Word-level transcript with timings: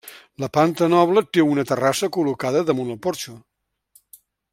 La 0.43 0.47
planta 0.55 0.87
noble 0.93 1.23
té 1.37 1.45
una 1.49 1.65
terrassa 1.71 2.09
col·locada 2.17 2.65
damunt 2.71 2.91
el 2.95 2.99
porxo. 3.05 3.37